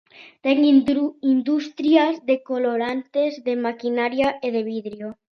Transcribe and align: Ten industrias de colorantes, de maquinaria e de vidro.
Ten 0.45 0.57
industrias 1.35 2.13
de 2.29 2.35
colorantes, 2.49 3.31
de 3.47 3.53
maquinaria 3.65 4.29
e 4.45 4.49
de 4.55 4.61
vidro. 4.71 5.07